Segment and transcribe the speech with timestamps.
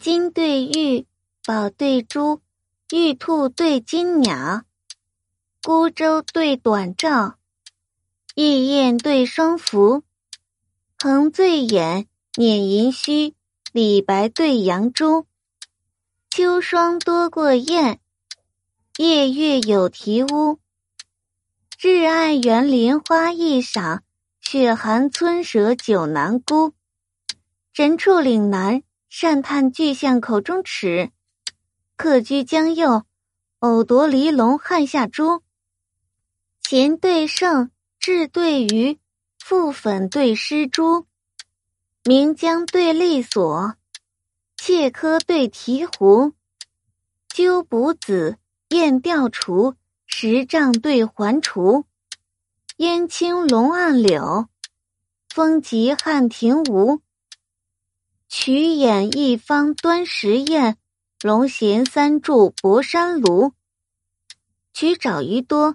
[0.00, 1.06] 金对玉，
[1.44, 2.40] 宝对珠，
[2.90, 4.62] 玉兔对金鸟，
[5.62, 7.34] 孤舟对短棹，
[8.34, 10.00] 夜宴对双凫，
[10.98, 12.06] 横醉眼，
[12.38, 13.34] 捻银须，
[13.72, 15.26] 李白对杨朱，
[16.30, 18.00] 秋霜多过雁，
[18.96, 20.58] 夜月有啼乌。
[21.78, 24.02] 日爱园林花易赏，
[24.40, 26.72] 雪寒村舍酒难沽。
[27.74, 28.82] 人处岭南。
[29.12, 31.10] 善探巨象口中齿，
[31.96, 33.02] 客居江右，
[33.58, 35.42] 偶夺离龙汉下珠。
[36.62, 39.00] 乾对圣，智对愚，
[39.44, 41.06] 覆粉对施珠，
[42.04, 43.74] 明江对利索，
[44.56, 46.32] 切科对醍醐，
[47.28, 49.74] 鸠补子，燕调雏，
[50.06, 51.84] 石杖对环厨，
[52.76, 54.46] 烟青龙暗柳，
[55.28, 57.00] 风急汉庭吴。
[58.32, 60.76] 曲眼一方端石砚，
[61.20, 63.54] 龙衔三柱博山庐。
[64.72, 65.74] 取爪鱼多，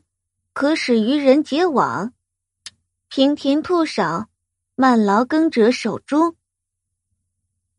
[0.53, 2.13] 可使渔人结网；
[3.09, 4.29] 平田兔少，
[4.75, 6.37] 慢劳耕者守株。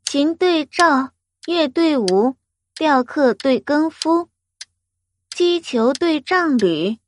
[0.05, 1.13] 琴对赵，
[1.47, 2.37] 乐对舞，
[2.75, 4.29] 钓客对耕夫，
[5.31, 6.99] 击球对丈履，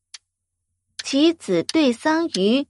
[1.04, 2.66] 棋子对桑榆。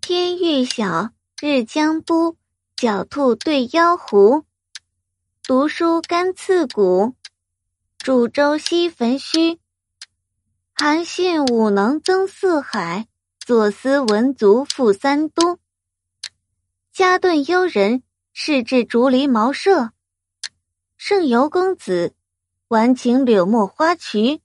[0.00, 2.34] 天欲晓，日将晡。
[2.76, 4.44] 狡兔对妖狐，
[5.42, 7.14] 读书甘刺骨，
[7.96, 9.58] 煮粥吸焚虚。
[10.74, 15.58] 韩信武能增四海，左思文足赋三都。
[16.92, 18.02] 嘉顿幽人，
[18.34, 19.92] 仕至竹篱茅舍。
[20.98, 22.14] 盛游公子，
[22.68, 24.42] 玩情柳墨花渠。